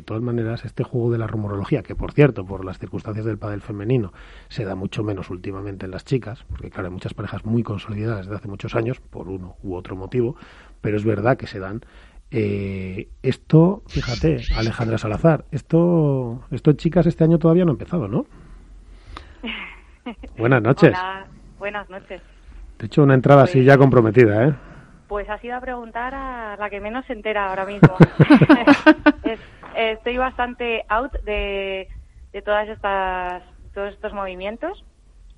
de 0.00 0.06
todas 0.06 0.22
maneras, 0.22 0.64
este 0.64 0.82
juego 0.82 1.10
de 1.12 1.18
la 1.18 1.26
rumorología, 1.26 1.82
que 1.82 1.94
por 1.94 2.12
cierto, 2.12 2.44
por 2.44 2.64
las 2.64 2.78
circunstancias 2.78 3.26
del 3.26 3.38
pádel 3.38 3.60
femenino, 3.60 4.12
se 4.48 4.64
da 4.64 4.74
mucho 4.74 5.04
menos 5.04 5.30
últimamente 5.30 5.84
en 5.84 5.92
las 5.92 6.04
chicas, 6.04 6.44
porque 6.48 6.70
claro, 6.70 6.88
hay 6.88 6.92
muchas 6.94 7.14
parejas 7.14 7.44
muy 7.44 7.62
consolidadas 7.62 8.26
desde 8.26 8.36
hace 8.36 8.48
muchos 8.48 8.74
años, 8.74 8.98
por 9.00 9.28
uno 9.28 9.56
u 9.62 9.74
otro 9.74 9.96
motivo, 9.96 10.36
pero 10.80 10.96
es 10.96 11.04
verdad 11.04 11.36
que 11.36 11.46
se 11.46 11.58
dan. 11.58 11.82
Eh, 12.30 13.08
esto, 13.22 13.82
fíjate, 13.88 14.40
Alejandra 14.56 14.98
Salazar, 14.98 15.44
esto, 15.50 16.44
esto 16.50 16.72
chicas 16.72 17.06
este 17.06 17.24
año 17.24 17.38
todavía 17.38 17.64
no 17.64 17.72
ha 17.72 17.74
empezado, 17.74 18.08
¿no? 18.08 18.26
Buenas 20.38 20.62
noches. 20.62 20.96
buenas 21.58 21.90
noches. 21.90 22.22
Te 22.78 22.84
he 22.84 22.86
hecho 22.86 23.02
una 23.02 23.14
entrada 23.14 23.42
así 23.42 23.62
ya 23.64 23.74
pues 23.74 23.84
comprometida, 23.84 24.46
¿eh? 24.46 24.54
Pues 25.08 25.28
ha 25.28 25.38
sido 25.38 25.56
a 25.56 25.60
preguntar 25.60 26.14
a 26.14 26.56
la 26.56 26.70
que 26.70 26.80
menos 26.80 27.04
se 27.04 27.12
entera 27.12 27.50
ahora 27.50 27.66
mismo. 27.66 27.96
bastante 30.20 30.84
out 30.88 31.12
de, 31.24 31.88
de 32.32 32.42
todas 32.42 32.68
estas, 32.68 33.42
todos 33.74 33.92
estos 33.92 34.12
movimientos 34.12 34.84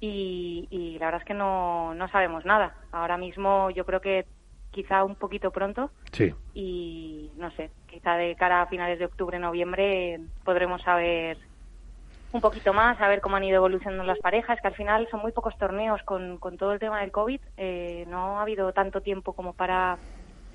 y, 0.01 0.69
y 0.70 0.98
la 0.98 1.06
verdad 1.06 1.23
es 1.23 1.27
que 1.27 1.34
no, 1.34 1.95
no 1.95 2.09
sabemos 2.09 2.45
nada. 2.45 2.75
Ahora 2.91 3.16
mismo 3.16 3.70
yo 3.70 3.87
creo 3.87 4.01
que 4.01 4.27
quizá 4.73 5.05
un 5.05 5.15
poquito 5.15 5.51
pronto. 5.51 5.91
Sí. 6.11 6.34
Y 6.55 7.30
no 7.37 7.51
sé, 7.53 7.70
quizá 7.89 8.16
de 8.16 8.34
cara 8.34 8.62
a 8.62 8.66
finales 8.66 8.98
de 8.98 9.05
octubre, 9.05 9.39
noviembre 9.39 10.20
podremos 10.45 10.83
saber 10.83 11.39
un 12.33 12.41
poquito 12.41 12.73
más, 12.73 12.98
a 13.01 13.09
ver 13.09 13.20
cómo 13.20 13.37
han 13.37 13.45
ido 13.45 13.56
evolucionando 13.56 14.05
las 14.05 14.19
parejas, 14.19 14.59
que 14.61 14.67
al 14.67 14.75
final 14.75 15.06
son 15.11 15.20
muy 15.20 15.33
pocos 15.33 15.56
torneos 15.59 16.03
con, 16.03 16.39
con 16.39 16.56
todo 16.56 16.73
el 16.73 16.80
tema 16.80 17.01
del 17.01 17.12
COVID. 17.12 17.41
Eh, 17.59 18.06
no 18.09 18.39
ha 18.39 18.42
habido 18.42 18.73
tanto 18.73 19.03
tiempo 19.03 19.34
como 19.34 19.53
para 19.53 19.98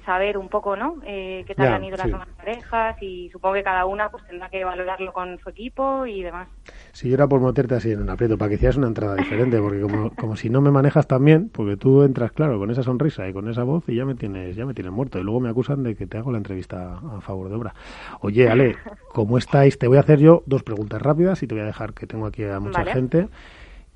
saber 0.08 0.38
un 0.38 0.48
poco, 0.48 0.78
¿no? 0.78 0.96
Eh, 1.06 1.44
qué 1.46 1.54
tal 1.54 1.74
han 1.74 1.84
ido 1.84 1.98
las 1.98 2.08
demás 2.08 2.30
parejas 2.38 2.96
y 3.02 3.30
supongo 3.30 3.56
que 3.56 3.64
cada 3.64 3.86
una 3.86 4.10
pues 4.10 4.26
tendrá 4.26 4.50
que 4.50 4.64
valorarlo 4.64 5.12
con 5.12 5.38
su 5.40 5.50
equipo 5.50 6.06
y 6.06 6.24
demás. 6.24 6.48
Si 6.94 7.10
yo 7.10 7.16
era 7.16 7.28
por 7.28 7.42
meterte 7.42 7.76
así 7.76 7.92
en 7.92 8.02
un 8.02 8.10
aprieto, 8.10 8.38
para 8.38 8.48
que 8.48 8.56
hicieras 8.56 8.78
una 8.78 8.88
entrada 8.88 9.16
diferente, 9.16 9.60
porque 9.60 9.82
como, 9.82 10.16
como 10.16 10.38
si 10.38 10.50
no 10.50 10.62
me 10.62 10.72
manejas 10.72 11.08
tan 11.08 11.26
bien, 11.26 11.50
porque 11.50 11.76
tú 11.76 12.04
entras, 12.04 12.32
claro, 12.32 12.58
con 12.58 12.72
esa 12.72 12.84
sonrisa 12.84 13.28
y 13.28 13.34
con 13.34 13.50
esa 13.50 13.64
voz 13.64 13.84
y 13.90 13.96
ya 13.96 14.06
me 14.06 14.16
tienes 14.16 14.56
ya 14.56 14.66
me 14.66 14.74
tienes 14.74 14.94
muerto 14.94 15.20
y 15.20 15.24
luego 15.24 15.42
me 15.42 15.50
acusan 15.50 15.84
de 15.84 15.94
que 15.98 16.08
te 16.08 16.18
hago 16.18 16.32
la 16.32 16.38
entrevista 16.38 17.00
a 17.00 17.20
favor 17.20 17.50
de 17.50 17.56
obra. 17.56 17.76
Oye, 18.22 18.48
Ale, 18.48 18.78
¿cómo 19.14 19.38
estáis? 19.38 19.78
Te 19.78 19.90
voy 19.90 19.98
a 19.98 20.02
hacer 20.02 20.20
yo 20.20 20.42
dos 20.46 20.64
preguntas 20.64 21.02
rápidas 21.02 21.44
y 21.44 21.48
te 21.48 21.54
voy 21.54 21.64
a 21.64 21.68
dejar 21.68 21.94
que 21.94 22.08
tengo 22.08 22.28
aquí 22.28 22.46
a 22.46 22.62
mucha 22.62 22.86
gente. 22.86 23.28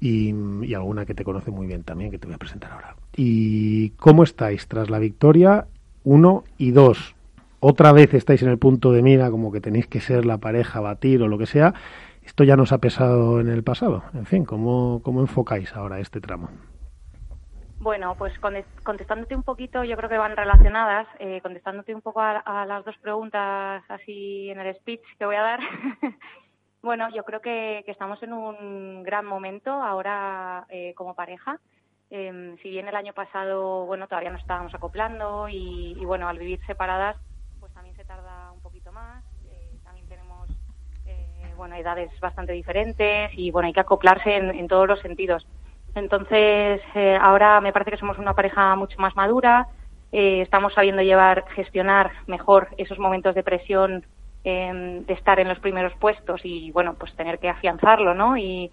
Y, 0.01 0.33
y, 0.63 0.73
alguna 0.73 1.05
que 1.05 1.13
te 1.13 1.23
conoce 1.23 1.51
muy 1.51 1.67
bien 1.67 1.83
también, 1.83 2.09
que 2.09 2.17
te 2.17 2.25
voy 2.25 2.33
a 2.33 2.39
presentar 2.39 2.71
ahora. 2.71 2.95
¿Y 3.15 3.91
cómo 3.91 4.23
estáis 4.23 4.67
tras 4.67 4.89
la 4.89 4.97
victoria 4.97 5.67
uno 6.03 6.43
y 6.57 6.71
dos, 6.71 7.15
otra 7.59 7.91
vez 7.91 8.13
estáis 8.15 8.41
en 8.41 8.49
el 8.49 8.57
punto 8.57 8.91
de 8.91 9.03
mira 9.03 9.29
como 9.29 9.51
que 9.51 9.61
tenéis 9.61 9.85
que 9.85 9.99
ser 9.99 10.25
la 10.25 10.39
pareja, 10.39 10.79
batir 10.79 11.21
o 11.21 11.27
lo 11.27 11.37
que 11.37 11.45
sea. 11.45 11.75
Esto 12.23 12.43
ya 12.43 12.55
nos 12.55 12.71
ha 12.71 12.79
pesado 12.79 13.39
en 13.39 13.49
el 13.49 13.63
pasado. 13.63 14.03
En 14.15 14.25
fin, 14.25 14.45
¿cómo, 14.45 15.01
cómo 15.03 15.21
enfocáis 15.21 15.75
ahora 15.75 15.99
este 15.99 16.19
tramo? 16.19 16.49
Bueno, 17.79 18.15
pues 18.15 18.33
contestándote 18.83 19.35
un 19.35 19.43
poquito, 19.43 19.83
yo 19.83 19.95
creo 19.95 20.09
que 20.09 20.17
van 20.17 20.37
relacionadas, 20.37 21.07
eh, 21.19 21.39
contestándote 21.41 21.95
un 21.95 22.01
poco 22.01 22.21
a, 22.21 22.65
las 22.67 22.85
dos 22.85 22.95
preguntas 22.97 23.83
así 23.89 24.49
en 24.49 24.59
el 24.59 24.75
speech 24.75 25.01
que 25.17 25.25
voy 25.25 25.35
a 25.35 25.41
dar. 25.41 25.59
bueno, 26.83 27.09
yo 27.13 27.23
creo 27.23 27.41
que, 27.41 27.83
estamos 27.87 28.21
en 28.23 28.33
un 28.33 29.01
gran 29.03 29.25
momento 29.25 29.71
ahora 29.71 30.65
eh, 30.69 30.93
como 30.95 31.15
pareja. 31.15 31.59
Em, 32.13 32.57
si 32.57 32.69
bien 32.69 32.89
el 32.89 32.95
año 32.95 33.13
pasado, 33.13 33.85
bueno, 33.85 34.05
todavía 34.05 34.31
nos 34.31 34.41
estábamos 34.41 34.75
acoplando 34.75 35.47
y, 35.47 35.95
bueno, 36.03 36.27
al 36.27 36.37
vivir 36.37 36.59
separadas, 36.67 37.15
pues 37.57 37.73
también 37.73 37.95
se 37.95 38.03
tarda 38.03 38.51
un 38.51 38.59
poquito 38.59 38.91
más. 38.91 39.23
Eh, 39.49 39.69
también 39.85 40.05
tenemos, 40.09 40.49
eh, 41.05 41.53
bueno, 41.55 41.73
edades 41.75 42.11
bastante 42.19 42.51
diferentes 42.51 43.31
y 43.33 43.49
bueno, 43.49 43.67
hay 43.67 43.73
que 43.73 43.79
acoplarse 43.79 44.35
en, 44.35 44.67
todos 44.67 44.89
los 44.89 44.99
sentidos. 44.99 45.47
Entonces, 45.95 46.81
eh, 46.95 47.17
ahora 47.19 47.61
me 47.61 47.71
parece 47.71 47.91
que 47.91 47.97
somos 47.97 48.17
una 48.17 48.33
pareja 48.33 48.75
mucho 48.75 48.99
más 48.99 49.15
madura, 49.15 49.69
estamos 50.11 50.73
sabiendo 50.73 51.01
llevar, 51.01 51.45
gestionar 51.55 52.11
mejor 52.27 52.67
esos 52.75 52.99
momentos 52.99 53.33
de 53.33 53.43
presión 53.43 54.05
em, 54.43 55.05
de 55.05 55.13
estar 55.13 55.39
en 55.39 55.47
los 55.47 55.59
primeros 55.59 55.93
puestos 55.93 56.41
y 56.43 56.71
bueno, 56.71 56.95
pues 56.95 57.15
tener 57.15 57.39
que 57.39 57.47
afianzarlo, 57.47 58.13
¿no? 58.13 58.35
Y, 58.35 58.69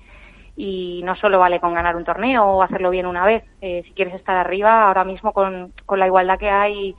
y 0.61 1.03
no 1.05 1.15
solo 1.15 1.39
vale 1.39 1.61
con 1.61 1.73
ganar 1.73 1.95
un 1.95 2.05
torneo 2.05 2.45
o 2.45 2.63
hacerlo 2.63 2.91
bien 2.91 3.07
una 3.07 3.25
vez. 3.25 3.45
Eh, 3.61 3.83
si 3.87 3.93
quieres 3.93 4.17
estar 4.17 4.37
arriba, 4.37 4.89
ahora 4.89 5.05
mismo 5.05 5.33
con, 5.33 5.73
con 5.87 6.01
la 6.01 6.07
igualdad 6.09 6.37
que 6.37 6.51
hay 6.51 6.97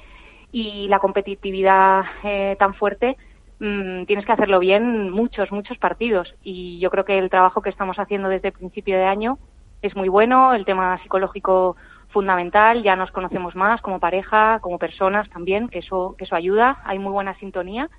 y 0.53 0.88
la 0.88 1.00
competitividad 1.00 2.06
eh, 2.24 2.56
tan 2.58 2.74
fuerte, 2.74 3.18
mm, 3.59 4.06
tienes 4.06 4.25
que 4.25 4.31
hacerlo 4.31 4.59
bien 4.59 5.09
muchos, 5.09 5.52
muchos 5.52 5.78
partidos. 5.78 6.34
Y 6.42 6.80
yo 6.80 6.90
creo 6.90 7.03
que 7.03 7.18
el 7.20 7.30
trabajo 7.30 7.62
que 7.62 7.70
estamos 7.70 8.00
haciendo 8.00 8.30
desde 8.30 8.47
el 8.47 8.53
principio 8.53 8.96
de 8.96 9.03
año 9.03 9.38
es 9.81 9.94
muy 9.94 10.08
bueno, 10.08 10.53
el 10.53 10.64
tema 10.64 10.97
psicológico 11.03 11.76
fundamental, 12.12 12.81
ya 12.81 12.96
nos 12.96 13.12
conocemos 13.12 13.58
más 13.58 13.81
como 13.81 14.00
pareja, 14.00 14.59
como 14.62 14.80
personas 14.80 15.30
también, 15.31 15.68
que 15.68 15.80
eso, 15.80 16.16
que 16.18 16.24
eso 16.24 16.36
ayuda, 16.36 16.81
hay 16.86 16.97
muy 16.97 17.12
buena 17.12 17.38
sintonía 17.40 17.90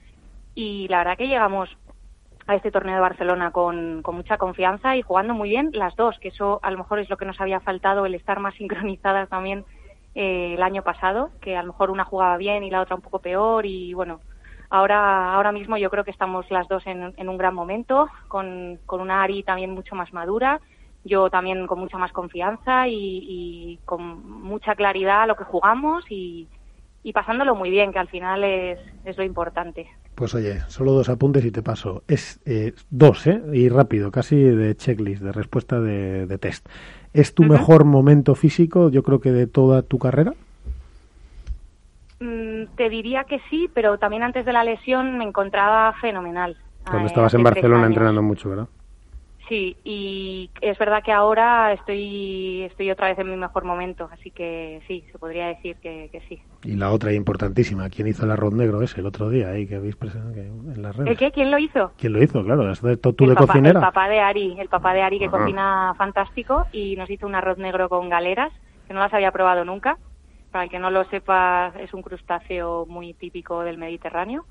y 0.54 0.88
la 0.88 0.98
verdad 0.98 1.18
que 1.18 1.28
llegamos 1.28 1.68
a 2.46 2.54
este 2.54 2.70
torneo 2.70 2.94
de 2.94 3.00
Barcelona 3.00 3.50
con, 3.50 4.02
mucha 4.02 4.38
confianza 4.38 4.96
y 4.96 5.02
jugando 5.02 5.34
muy 5.34 5.50
bien 5.50 5.70
las 5.72 5.94
dos, 5.96 6.18
que 6.18 6.28
eso 6.28 6.60
a 6.62 6.70
lo 6.70 6.78
mejor 6.78 6.98
es 6.98 7.10
lo 7.10 7.16
que 7.16 7.24
nos 7.24 7.40
había 7.40 7.60
faltado, 7.60 8.06
el 8.06 8.14
estar 8.14 8.40
más 8.40 8.54
sincronizadas 8.58 9.28
también 9.28 9.64
eh, 10.14 10.54
el 10.54 10.62
año 10.62 10.82
pasado, 10.82 11.30
que 11.40 11.56
a 11.56 11.62
lo 11.62 11.68
mejor 11.68 11.90
una 11.90 12.04
jugaba 12.04 12.36
bien 12.36 12.64
y 12.64 12.70
la 12.70 12.80
otra 12.80 12.96
un 12.96 13.02
poco 13.02 13.20
peor 13.20 13.66
y 13.66 13.94
bueno, 13.94 14.20
ahora, 14.68 15.34
ahora 15.34 15.52
mismo 15.52 15.76
yo 15.76 15.90
creo 15.90 16.04
que 16.04 16.10
estamos 16.10 16.50
las 16.50 16.66
dos 16.68 16.86
en, 16.86 17.28
un 17.28 17.38
gran 17.38 17.54
momento, 17.54 18.08
con, 18.28 18.78
con 18.86 19.00
una 19.00 19.22
Ari 19.22 19.42
también 19.42 19.70
mucho 19.70 19.94
más 19.94 20.12
madura, 20.12 20.60
yo 21.04 21.30
también 21.30 21.66
con 21.66 21.78
mucha 21.78 21.96
más 21.96 22.12
confianza 22.12 22.88
y, 22.88 22.94
y 22.94 23.78
con 23.84 24.42
mucha 24.42 24.74
claridad 24.74 25.22
a 25.22 25.26
lo 25.26 25.36
que 25.36 25.44
jugamos 25.44 26.04
y, 26.10 26.48
y 27.02 27.12
pasándolo 27.12 27.54
muy 27.54 27.70
bien, 27.70 27.92
que 27.92 27.98
al 27.98 28.08
final 28.08 28.44
es, 28.44 28.78
es 29.04 29.16
lo 29.16 29.24
importante. 29.24 29.88
Pues 30.20 30.34
oye, 30.34 30.60
solo 30.68 30.92
dos 30.92 31.08
apuntes 31.08 31.42
y 31.46 31.50
te 31.50 31.62
paso. 31.62 32.02
Es 32.06 32.42
eh, 32.44 32.74
dos, 32.90 33.26
¿eh? 33.26 33.40
Y 33.54 33.70
rápido, 33.70 34.10
casi 34.10 34.36
de 34.36 34.76
checklist, 34.76 35.22
de 35.22 35.32
respuesta 35.32 35.80
de, 35.80 36.36
test. 36.36 36.68
¿Es 37.14 37.34
tu 37.34 37.44
mejor 37.44 37.86
momento 37.86 38.34
físico, 38.34 38.90
yo 38.90 39.02
creo 39.02 39.22
que 39.22 39.32
de 39.32 39.46
toda 39.46 39.80
tu 39.80 39.98
carrera? 39.98 40.34
Mm, 42.20 42.64
te 42.76 42.90
diría 42.90 43.24
que 43.24 43.40
sí, 43.48 43.70
pero 43.72 43.96
también 43.96 44.22
antes 44.22 44.44
de 44.44 44.52
la 44.52 44.62
lesión 44.62 45.16
me 45.16 45.24
encontraba 45.24 45.94
fenomenal. 46.02 46.54
Cuando 46.84 47.06
estabas 47.06 47.32
en 47.32 47.42
Barcelona 47.42 47.86
entrenando 47.86 48.20
mucho, 48.20 48.50
¿verdad? 48.50 48.68
Sí, 49.50 49.76
y 49.82 50.48
es 50.60 50.78
verdad 50.78 51.02
que 51.02 51.10
ahora 51.10 51.72
estoy, 51.72 52.62
estoy 52.62 52.88
otra 52.88 53.08
vez 53.08 53.18
en 53.18 53.28
mi 53.28 53.36
mejor 53.36 53.64
momento, 53.64 54.08
así 54.12 54.30
que 54.30 54.80
sí, 54.86 55.04
se 55.10 55.18
podría 55.18 55.48
decir 55.48 55.76
que, 55.82 56.22
sí. 56.28 56.40
Y 56.62 56.76
la 56.76 56.92
otra 56.92 57.12
importantísima, 57.12 57.90
¿quién 57.90 58.06
hizo 58.06 58.24
el 58.24 58.30
arroz 58.30 58.54
negro 58.54 58.80
ese 58.80 59.00
el 59.00 59.06
otro 59.06 59.28
día 59.28 59.48
ahí 59.48 59.66
que 59.66 59.74
habéis 59.74 59.96
presentado 59.96 60.40
en 60.40 60.80
las 60.80 60.94
redes? 60.94 61.10
¿El 61.10 61.18
qué? 61.18 61.32
¿Quién 61.32 61.50
lo 61.50 61.58
hizo? 61.58 61.90
¿Quién 61.98 62.12
lo 62.12 62.22
hizo? 62.22 62.44
Claro, 62.44 62.72
tú 62.72 63.26
de 63.26 63.34
cocinera. 63.34 63.80
El 63.80 63.86
papá 63.86 64.08
de 64.08 64.20
Ari, 64.20 64.56
el 64.56 64.68
papá 64.68 64.94
de 64.94 65.02
Ari 65.02 65.18
que 65.18 65.28
cocina 65.28 65.94
fantástico 65.98 66.66
y 66.70 66.94
nos 66.94 67.10
hizo 67.10 67.26
un 67.26 67.34
arroz 67.34 67.58
negro 67.58 67.88
con 67.88 68.08
galeras, 68.08 68.52
que 68.86 68.94
no 68.94 69.00
las 69.00 69.12
había 69.12 69.32
probado 69.32 69.64
nunca. 69.64 69.98
Para 70.52 70.62
el 70.64 70.70
que 70.70 70.78
no 70.78 70.92
lo 70.92 71.04
sepa, 71.06 71.72
es 71.80 71.92
un 71.92 72.02
crustáceo 72.02 72.86
muy 72.86 73.14
típico 73.14 73.62
del 73.62 73.78
Mediterráneo 73.78 74.46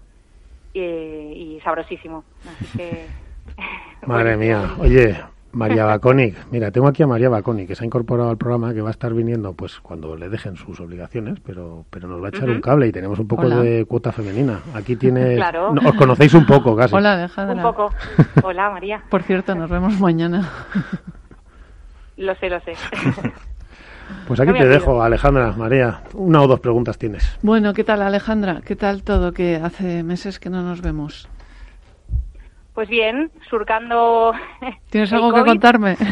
y, 0.74 0.82
y 0.82 1.62
sabrosísimo. 1.64 2.26
Así 2.46 2.78
que... 2.78 3.08
Madre 4.06 4.38
mía, 4.38 4.76
oye, 4.80 5.18
María 5.52 5.86
Baconic, 5.86 6.36
mira, 6.52 6.72
tengo 6.72 6.88
aquí 6.88 7.02
a 7.02 7.08
María 7.08 7.28
Baconic, 7.28 7.68
que 7.68 7.76
se 7.76 7.84
ha 7.84 7.86
incorporado 7.86 8.30
al 8.30 8.38
programa, 8.38 8.74
que 8.74 8.82
va 8.82 8.90
a 8.90 8.92
estar 8.92 9.14
viniendo 9.14 9.54
pues 9.54 9.80
cuando 9.80 10.16
le 10.16 10.30
dejen 10.30 10.56
sus 10.56 10.80
obligaciones, 10.80 11.40
pero 11.44 11.86
pero 11.90 12.08
nos 12.08 12.22
va 12.22 12.28
a 12.28 12.30
echar 12.30 12.50
un 12.50 12.62
cable 12.62 12.88
y 12.88 12.92
tenemos 12.92 13.18
un 13.20 13.28
poco 13.28 13.50
de 13.50 13.86
cuota 13.86 14.12
femenina. 14.12 14.60
Aquí 14.74 14.96
tiene... 14.96 15.36
Claro. 15.40 15.72
os 15.72 15.96
conocéis 15.96 16.34
un 16.34 16.46
poco 16.46 16.76
casi. 16.76 16.94
Hola, 16.94 17.18
déjala. 17.18 17.54
Un 17.54 17.62
poco. 17.62 17.90
Hola, 18.44 18.70
María. 18.70 19.04
Por 19.10 19.24
cierto, 19.24 19.56
nos 19.56 19.70
vemos 19.70 20.00
mañana. 20.00 20.50
Lo 22.18 22.36
sé, 22.36 22.50
lo 22.50 22.60
sé. 22.62 22.74
Pues 24.28 24.40
aquí 24.40 24.54
te 24.54 24.68
dejo, 24.68 25.04
Alejandra, 25.04 25.52
María. 25.52 26.02
Una 26.14 26.42
o 26.42 26.48
dos 26.48 26.60
preguntas 26.60 26.98
tienes. 26.98 27.38
Bueno, 27.44 27.74
¿qué 27.74 27.84
tal, 27.84 28.02
Alejandra? 28.02 28.62
¿Qué 28.66 28.76
tal 28.76 29.04
todo? 29.04 29.34
Que 29.34 29.58
hace 29.58 30.02
meses 30.04 30.40
que 30.40 30.50
no 30.50 30.64
nos 30.64 30.82
vemos. 30.82 31.30
Pues 32.80 32.88
bien, 32.88 33.30
surcando. 33.50 34.32
¿Tienes 34.90 35.12
algo 35.12 35.34
que 35.34 35.44
contarme? 35.44 35.98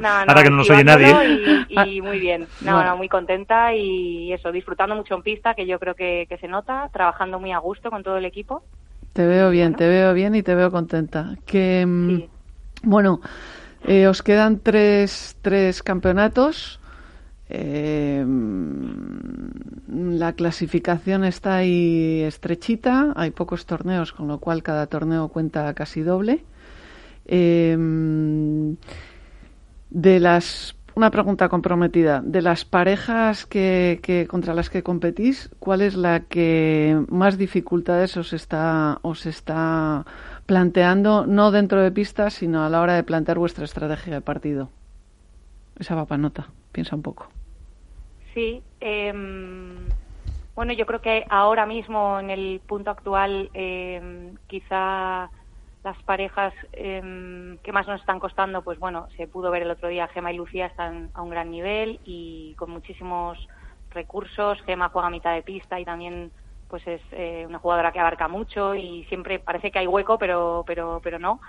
No, 0.00 0.08
Ahora 0.08 0.44
que 0.44 0.50
no 0.50 0.58
nos 0.58 0.70
oye 0.70 0.84
nadie. 0.84 1.66
Y, 1.68 2.00
muy 2.00 2.20
bien. 2.20 2.46
No, 2.60 2.84
no, 2.84 2.96
muy 2.96 3.08
contenta 3.08 3.74
y 3.74 4.32
eso, 4.32 4.52
disfrutando 4.52 4.94
mucho 4.94 5.16
en 5.16 5.22
pista, 5.22 5.54
que 5.54 5.66
yo 5.66 5.80
creo 5.80 5.96
que, 5.96 6.28
se 6.40 6.46
nota, 6.46 6.88
trabajando 6.92 7.40
muy 7.40 7.50
a 7.50 7.58
gusto 7.58 7.90
con 7.90 8.04
todo 8.04 8.16
el 8.16 8.26
equipo. 8.26 8.62
Te 9.12 9.26
veo 9.26 9.50
bien, 9.50 9.74
te 9.74 9.88
veo 9.88 10.14
bien 10.14 10.36
y 10.36 10.44
te 10.44 10.54
veo 10.54 10.70
contenta. 10.70 11.34
Que, 11.44 11.84
mm, 11.84 12.22
Bueno, 12.84 13.20
eh, 13.84 14.06
os 14.06 14.22
quedan 14.22 14.60
tres, 14.60 15.36
tres 15.42 15.82
campeonatos. 15.82 16.78
Eh, 17.50 18.24
la 19.88 20.32
clasificación 20.34 21.24
está 21.24 21.56
ahí 21.56 22.22
estrechita, 22.22 23.12
hay 23.16 23.30
pocos 23.30 23.66
torneos, 23.66 24.12
con 24.12 24.28
lo 24.28 24.38
cual 24.38 24.62
cada 24.62 24.86
torneo 24.86 25.28
cuenta 25.28 25.72
casi 25.74 26.02
doble. 26.02 26.44
Eh, 27.26 27.76
de 29.90 30.20
las 30.20 30.78
una 30.98 31.12
pregunta 31.12 31.48
comprometida. 31.48 32.20
De 32.24 32.42
las 32.42 32.64
parejas 32.64 33.46
que, 33.46 34.26
contra 34.28 34.52
las 34.52 34.68
que 34.68 34.82
competís, 34.82 35.48
¿cuál 35.60 35.80
es 35.80 35.94
la 35.94 36.24
que 36.24 37.00
más 37.08 37.38
dificultades 37.38 38.16
os 38.16 38.32
está, 38.32 38.98
os 39.02 39.24
está 39.24 40.04
planteando, 40.46 41.24
no 41.24 41.52
dentro 41.52 41.80
de 41.80 41.92
pistas, 41.92 42.34
sino 42.34 42.64
a 42.64 42.68
la 42.68 42.80
hora 42.80 42.94
de 42.94 43.04
plantear 43.04 43.38
vuestra 43.38 43.64
estrategia 43.64 44.14
de 44.14 44.20
partido? 44.22 44.70
Esa 45.78 45.94
va 45.94 46.04
para 46.04 46.20
nota. 46.20 46.48
Piensa 46.72 46.96
un 46.96 47.02
poco. 47.02 47.28
Sí. 48.38 48.62
Em, 48.78 49.88
bueno, 50.54 50.72
yo 50.72 50.86
creo 50.86 51.00
que 51.00 51.26
ahora 51.28 51.66
mismo, 51.66 52.20
en 52.20 52.30
el 52.30 52.62
punto 52.68 52.92
actual, 52.92 53.50
eh, 53.52 54.32
quizá 54.46 55.28
las 55.82 56.00
parejas 56.04 56.54
em, 56.70 57.58
que 57.64 57.72
más 57.72 57.88
nos 57.88 58.00
están 58.00 58.20
costando, 58.20 58.62
pues 58.62 58.78
bueno, 58.78 59.08
se 59.16 59.26
pudo 59.26 59.50
ver 59.50 59.62
el 59.62 59.72
otro 59.72 59.88
día, 59.88 60.06
Gema 60.06 60.32
y 60.32 60.36
Lucía 60.36 60.66
están 60.66 61.10
a 61.14 61.22
un 61.22 61.30
gran 61.30 61.50
nivel 61.50 61.98
y 62.04 62.54
con 62.56 62.70
muchísimos 62.70 63.36
recursos. 63.90 64.62
Gema 64.62 64.88
juega 64.90 65.08
a 65.08 65.10
mitad 65.10 65.34
de 65.34 65.42
pista 65.42 65.80
y 65.80 65.84
también 65.84 66.30
pues 66.68 66.86
es 66.86 67.02
eh, 67.10 67.44
una 67.44 67.58
jugadora 67.58 67.90
que 67.90 67.98
abarca 67.98 68.28
mucho 68.28 68.76
y 68.76 69.02
siempre 69.08 69.40
parece 69.40 69.72
que 69.72 69.80
hay 69.80 69.88
hueco, 69.88 70.16
pero 70.16 70.62
pero 70.64 71.00
pero 71.02 71.18
no. 71.18 71.40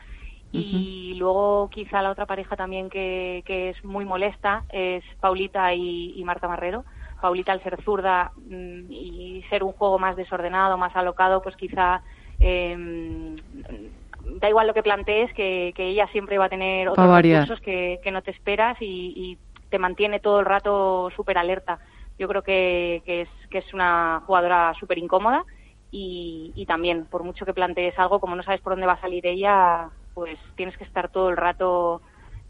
Y 0.52 1.14
luego 1.16 1.70
quizá 1.70 2.02
la 2.02 2.10
otra 2.10 2.26
pareja 2.26 2.56
también 2.56 2.90
que, 2.90 3.44
que 3.46 3.70
es 3.70 3.84
muy 3.84 4.04
molesta 4.04 4.64
es 4.70 5.04
Paulita 5.20 5.74
y, 5.74 6.22
Marta 6.26 6.48
Marrero. 6.48 6.86
Paulita 7.22 7.52
al 7.52 7.62
ser 7.62 7.82
zurda 7.84 8.32
mm, 8.38 8.90
y 8.90 9.44
ser 9.50 9.64
un 9.64 9.74
juego 9.74 10.00
más 10.00 10.16
desordenado, 10.16 10.78
más 10.78 10.96
alocado, 10.96 11.42
pues 11.42 11.56
quizá 11.58 12.02
eh, 12.40 13.36
da 14.40 14.50
igual 14.50 14.68
lo 14.68 14.74
que 14.74 14.84
plantees, 14.84 15.34
que, 15.34 15.74
ella 15.78 16.08
siempre 16.08 16.38
va 16.38 16.46
a 16.46 16.50
tener 16.50 16.90
otros 16.90 17.22
recursos 17.22 17.60
que, 17.62 18.00
que, 18.04 18.12
no 18.12 18.22
te 18.22 18.32
esperas 18.32 18.78
y, 18.80 19.38
te 19.70 19.78
mantiene 19.78 20.20
todo 20.20 20.40
el 20.40 20.48
rato 20.48 21.12
súper 21.16 21.38
alerta. 21.38 21.78
Yo 22.18 22.28
creo 22.28 22.42
que, 22.42 23.04
que, 23.06 23.22
es, 23.22 23.30
que 23.52 23.60
es 23.60 23.72
una 23.72 24.24
jugadora 24.26 24.74
súper 24.80 24.98
incómoda 24.98 25.46
y, 25.92 26.52
y 26.56 26.66
también, 26.66 27.06
por 27.06 27.24
mucho 27.24 27.46
que 27.46 27.54
plantees 27.54 27.98
algo, 28.00 28.20
como 28.20 28.36
no 28.36 28.42
sabes 28.42 28.62
por 28.62 28.74
dónde 28.74 28.88
va 28.88 28.94
a 28.94 29.02
salir 29.02 29.28
ella, 29.28 29.92
pues 30.14 30.38
tienes 30.56 30.78
que 30.78 30.84
estar 30.84 31.10
todo 31.10 31.30
el 31.30 31.38
rato 31.38 32.02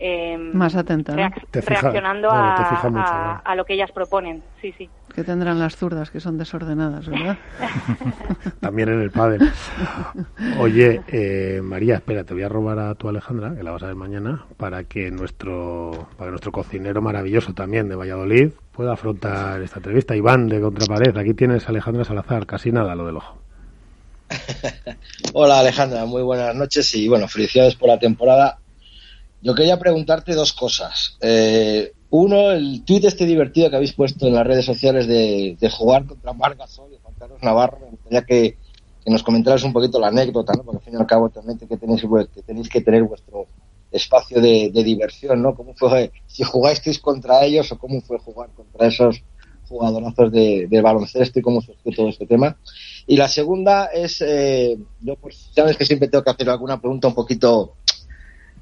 Em, 0.02 0.54
más 0.56 0.78
atenta, 0.78 1.14
reaccionando 1.52 2.32
a, 2.32 3.36
a, 3.44 3.56
lo 3.56 3.66
que 3.66 3.74
ellas 3.74 3.92
proponen. 3.92 4.42
Sí, 4.62 4.74
sí. 4.78 4.90
Que 5.14 5.26
tendrán 5.26 5.60
las 5.60 5.76
zurdas 5.76 6.10
que 6.10 6.22
son 6.22 6.38
desordenadas, 6.38 7.10
¿verdad? 7.10 7.38
También 8.62 8.88
en 8.88 9.02
el 9.02 9.12
pádel. 9.12 9.42
Oye, 10.58 11.02
eh, 11.10 11.60
María, 11.62 11.96
espera, 11.96 12.24
te 12.24 12.34
voy 12.34 12.44
a 12.44 12.50
robar 12.50 12.80
a 12.80 12.96
tu 12.96 13.10
Alejandra, 13.10 13.54
que 13.54 13.62
la 13.62 13.72
vas 13.72 13.84
a 13.84 13.88
ver 13.88 13.96
mañana, 13.96 14.46
para 14.56 14.86
que 14.86 15.12
nuestro, 15.12 16.08
para 16.16 16.28
que 16.28 16.32
nuestro 16.32 16.54
cocinero 16.54 17.02
maravilloso 17.02 17.54
también 17.54 17.90
de 17.90 17.96
Valladolid 17.96 18.52
pueda 18.72 18.94
afrontar 18.94 19.62
esta 19.62 19.80
entrevista. 19.80 20.16
Iván 20.16 20.48
de 20.48 20.62
Contrapared, 20.62 21.18
aquí 21.18 21.34
tienes 21.34 21.68
a 21.68 21.72
Alejandra 21.72 22.06
Salazar, 22.06 22.46
casi 22.46 22.72
nada 22.72 22.96
lo 22.96 23.06
del 23.06 23.18
ojo. 23.18 23.39
Hola 25.34 25.60
Alejandra, 25.60 26.06
muy 26.06 26.22
buenas 26.22 26.56
noches 26.56 26.94
y 26.96 27.08
bueno, 27.08 27.28
felicidades 27.28 27.76
por 27.76 27.90
la 27.90 28.00
temporada 28.00 28.60
yo 29.42 29.56
quería 29.56 29.80
preguntarte 29.80 30.34
dos 30.34 30.54
cosas. 30.54 31.18
Eh, 31.22 31.94
uno, 32.10 32.52
el 32.52 32.84
tuit 32.84 33.06
este 33.06 33.26
divertido 33.26 33.70
que 33.70 33.78
habéis 33.78 33.94
puesto 33.94 34.28
en 34.28 34.34
las 34.34 34.46
redes 34.46 34.66
sociales 34.66 35.08
de, 35.08 35.58
jugar 35.72 36.06
contra 36.06 36.34
Marc 36.34 36.58
Gasol 36.58 36.92
y 36.94 36.98
Juan 37.02 37.14
Carlos 37.18 37.42
Navarro. 37.42 37.80
Me 37.80 37.90
gustaría 37.92 38.22
que, 38.24 38.58
nos 39.06 39.24
comentaras 39.24 39.64
un 39.64 39.74
poquito 39.74 40.00
la 40.00 40.10
anécdota, 40.10 40.54
¿no? 40.54 40.64
Porque 40.64 40.78
al 40.78 40.84
fin 40.84 40.94
y 40.94 40.98
al 40.98 41.08
cabo 41.08 41.30
también 41.30 41.58
que 41.58 41.66
tenéis, 41.78 42.04
que 42.34 42.42
tenéis 42.44 42.70
que 42.70 42.82
tener 42.82 43.04
vuestro 43.04 43.48
espacio 43.92 44.40
de, 44.40 44.70
diversión, 44.72 45.42
¿no? 45.42 45.56
¿Cómo 45.56 45.74
fue, 45.74 46.12
si 46.28 46.44
jugasteis 46.44 47.00
contra 47.00 47.44
ellos 47.44 47.72
o 47.72 47.80
cómo 47.80 48.02
fue 48.02 48.20
jugar 48.20 48.50
contra 48.56 48.88
esos 48.88 49.24
jugadorazos 49.70 50.32
de, 50.32 50.82
baloncesto 50.84 51.40
y 51.40 51.42
cómo 51.42 51.62
surgió 51.62 51.94
todo 51.96 52.10
este 52.10 52.26
tema? 52.26 52.58
Y 53.08 53.16
la 53.16 53.28
segunda 53.28 53.86
es, 53.86 54.22
eh, 54.22 54.78
yo 55.02 55.16
pues 55.16 55.50
sabes 55.56 55.78
que 55.78 55.86
siempre 55.86 56.10
tengo 56.10 56.24
que 56.24 56.32
hacer 56.32 56.50
alguna 56.50 56.82
pregunta 56.82 57.08
un 57.08 57.16
poquito 57.16 57.76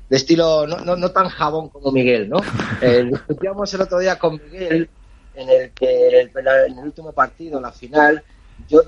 de 0.09 0.15
estilo 0.15 0.67
no, 0.67 0.95
no, 0.95 1.11
tan 1.11 1.27
jabón 1.29 1.69
como 1.69 1.91
Miguel, 1.91 2.29
¿no? 2.29 2.37
Eh, 2.81 3.05
discutíamos 3.09 3.73
el 3.73 3.81
otro 3.81 3.99
día 3.99 4.19
con 4.19 4.39
Miguel 4.51 4.89
en 5.35 5.49
el 5.49 5.71
que 5.71 6.21
en 6.21 6.77
el 6.77 6.85
último 6.85 7.11
partido, 7.11 7.57
en 7.57 7.63
la 7.63 7.71
final, 7.71 8.23
yo 8.67 8.81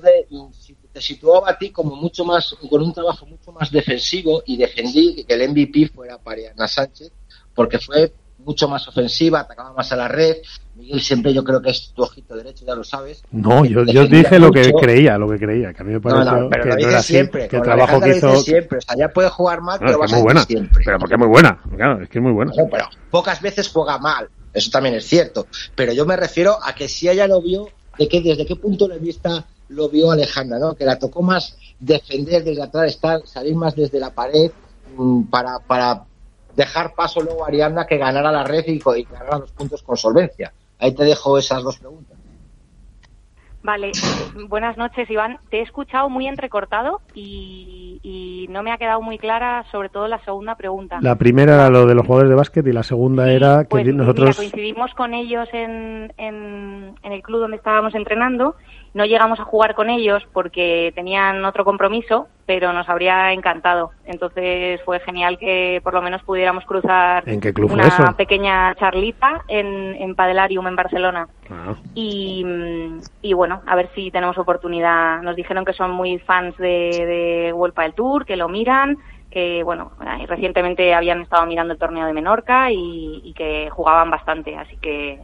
te 0.92 1.00
situaba 1.00 1.50
a 1.50 1.58
ti 1.58 1.70
como 1.70 1.94
mucho 1.94 2.24
más, 2.24 2.54
con 2.68 2.82
un 2.82 2.92
trabajo 2.92 3.24
mucho 3.26 3.52
más 3.52 3.70
defensivo 3.70 4.42
y 4.44 4.56
defendí 4.56 5.24
que 5.24 5.34
el 5.34 5.48
MVP 5.50 5.88
fuera 5.94 6.18
para 6.18 6.50
Ana 6.50 6.66
Sánchez, 6.66 7.12
porque 7.54 7.78
fue 7.78 8.12
mucho 8.44 8.68
más 8.68 8.86
ofensiva, 8.88 9.40
atacaba 9.40 9.72
más 9.72 9.92
a 9.92 9.96
la 9.96 10.08
red. 10.08 10.36
Miguel 10.74 11.00
siempre 11.00 11.34
yo 11.34 11.44
creo 11.44 11.60
que 11.60 11.70
es 11.70 11.92
tu 11.94 12.02
ojito 12.02 12.34
derecho, 12.34 12.64
ya 12.64 12.74
lo 12.74 12.84
sabes. 12.84 13.22
No, 13.30 13.64
yo, 13.64 13.84
yo 13.84 14.06
dije 14.06 14.38
lo 14.38 14.50
que 14.50 14.72
creía, 14.72 15.18
lo 15.18 15.28
que 15.28 15.38
creía, 15.38 15.72
que 15.72 15.82
a 15.82 15.84
mí 15.84 15.92
me 15.92 16.00
parece 16.00 16.30
pero 16.50 16.62
que 16.62 16.68
lo 16.68 16.76
no 16.76 16.88
era 16.88 17.02
siempre, 17.02 17.48
que 17.48 17.56
el 17.56 17.62
trabajo 17.62 18.00
que 18.00 18.16
hizo 18.16 18.36
siempre, 18.36 18.78
o 18.78 18.80
sea, 18.80 18.96
ya 18.96 19.08
puede 19.08 19.28
jugar 19.28 19.60
mal, 19.60 19.78
pero 19.78 19.98
va 19.98 20.06
a 20.06 20.08
ser 20.08 20.22
buena, 20.22 20.44
siempre. 20.44 20.82
Pero 20.84 20.98
porque 20.98 21.14
es 21.14 21.18
muy 21.18 21.28
buena, 21.28 21.60
claro, 21.76 22.02
es 22.02 22.08
que 22.08 22.18
es 22.18 22.22
muy 22.22 22.32
buena. 22.32 22.52
pero 22.70 22.88
pocas 23.10 23.42
veces 23.42 23.68
juega 23.68 23.98
mal, 23.98 24.28
eso 24.52 24.70
también 24.70 24.94
es 24.94 25.06
cierto, 25.06 25.46
pero 25.74 25.92
yo 25.92 26.06
me 26.06 26.16
refiero 26.16 26.56
a 26.62 26.74
que 26.74 26.88
si 26.88 27.08
ella 27.08 27.26
lo 27.26 27.42
vio, 27.42 27.68
de 27.98 28.08
que 28.08 28.20
desde 28.20 28.46
qué 28.46 28.56
punto 28.56 28.88
de 28.88 28.98
vista 28.98 29.44
lo 29.68 29.88
vio 29.88 30.10
Alejandra, 30.10 30.58
¿no? 30.58 30.74
Que 30.74 30.84
la 30.84 30.98
tocó 30.98 31.22
más 31.22 31.56
defender 31.78 32.44
desde 32.44 32.62
atrás, 32.62 32.88
estar, 32.88 33.20
salir 33.26 33.54
más 33.54 33.74
desde 33.76 34.00
la 34.00 34.10
pared 34.10 34.50
mm, 34.96 35.24
para, 35.24 35.58
para 35.60 36.04
dejar 36.56 36.94
paso 36.94 37.20
luego 37.20 37.44
a 37.44 37.48
Arianda 37.48 37.86
que 37.86 37.98
ganara 37.98 38.32
la 38.32 38.44
red 38.44 38.64
y, 38.66 38.80
y 38.96 39.02
ganara 39.04 39.38
los 39.38 39.52
puntos 39.52 39.82
con 39.82 39.96
solvencia. 39.96 40.52
Ahí 40.78 40.94
te 40.94 41.04
dejo 41.04 41.38
esas 41.38 41.62
dos 41.62 41.78
preguntas. 41.78 42.20
Vale, 43.62 43.92
buenas 44.48 44.78
noches 44.78 45.10
Iván. 45.10 45.38
Te 45.50 45.58
he 45.58 45.62
escuchado 45.62 46.08
muy 46.08 46.26
entrecortado 46.26 47.02
y, 47.14 48.46
no 48.48 48.64
me 48.64 48.72
ha 48.72 48.78
quedado 48.78 49.00
muy 49.00 49.16
clara 49.16 49.64
sobre 49.70 49.90
todo 49.90 50.08
la 50.08 50.18
segunda 50.24 50.56
pregunta. 50.56 50.98
La 51.02 51.16
primera 51.16 51.54
era 51.54 51.70
lo 51.70 51.86
de 51.86 51.94
los 51.94 52.04
jugadores 52.04 52.30
de 52.30 52.34
básquet 52.34 52.66
y 52.66 52.72
la 52.72 52.82
segunda 52.82 53.30
era 53.30 53.62
que 53.62 53.68
pues, 53.68 53.94
nosotros... 53.94 54.36
coincidimos 54.36 54.92
con 54.94 55.14
ellos 55.14 55.48
en, 55.52 56.12
en, 56.16 56.94
en, 57.02 57.12
el 57.12 57.22
club 57.22 57.40
donde 57.40 57.58
estábamos 57.58 57.94
entrenando. 57.94 58.56
No 58.92 59.04
llegamos 59.04 59.38
a 59.38 59.44
jugar 59.44 59.74
con 59.74 59.88
ellos 59.88 60.26
porque 60.32 60.92
tenían 60.96 61.44
otro 61.44 61.64
compromiso, 61.64 62.26
pero 62.44 62.72
nos 62.72 62.88
habría 62.88 63.32
encantado. 63.32 63.92
Entonces 64.04 64.80
fue 64.84 64.98
genial 65.00 65.38
que 65.38 65.80
por 65.84 65.94
lo 65.94 66.02
menos 66.02 66.22
pudiéramos 66.24 66.64
cruzar 66.64 67.22
¿En 67.28 67.40
qué 67.40 67.52
club 67.52 67.70
una 67.70 68.16
pequeña 68.16 68.74
charlita 68.74 69.44
en, 69.46 69.94
en 69.94 70.16
Padelarium 70.16 70.66
en 70.66 70.74
Barcelona. 70.74 71.28
Ah. 71.48 71.74
Y, 71.94 72.44
y, 73.22 73.32
bueno, 73.32 73.62
a 73.66 73.76
ver 73.76 73.90
si 73.94 74.10
tenemos 74.10 74.36
oportunidad. 74.38 75.22
Nos 75.22 75.36
dijeron 75.36 75.64
que 75.64 75.72
son 75.72 75.92
muy 75.92 76.18
fans 76.18 76.56
de, 76.58 77.52
de 77.54 77.72
del 77.80 77.94
Tour, 77.94 78.26
que 78.26 78.36
lo 78.36 78.48
miran, 78.48 78.98
que 79.30 79.62
bueno, 79.62 79.92
recientemente 80.26 80.92
habían 80.92 81.22
estado 81.22 81.46
mirando 81.46 81.72
el 81.72 81.78
torneo 81.78 82.06
de 82.06 82.12
Menorca 82.12 82.70
y, 82.72 83.32
que 83.36 83.70
jugaban 83.70 84.10
bastante, 84.10 84.56
así 84.56 84.76
que 84.78 85.20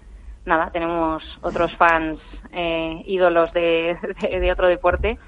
nada, 0.47 0.71
tenemos 0.71 1.23
otros 1.43 1.75
fans 1.77 2.19
eh, 2.53 3.03
ídolos 3.07 3.53
de, 3.53 3.99
de 4.21 4.53
otro 4.53 4.69
deporte 4.69 5.19